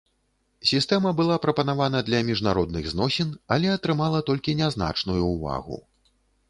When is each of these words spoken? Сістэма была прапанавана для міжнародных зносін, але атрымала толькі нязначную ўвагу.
Сістэма 0.69 1.11
была 1.19 1.35
прапанавана 1.43 2.01
для 2.09 2.21
міжнародных 2.31 2.83
зносін, 2.95 3.29
але 3.57 3.67
атрымала 3.77 4.27
толькі 4.33 4.59
нязначную 4.65 5.23
ўвагу. 5.37 5.77